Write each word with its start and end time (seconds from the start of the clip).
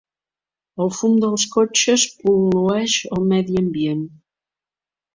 El 0.85 0.89
fum 0.99 1.13
dels 1.25 1.45
cotxes 1.57 2.07
pol·lueix 2.23 2.99
el 3.19 3.31
medi 3.35 3.63
ambient. 3.65 4.07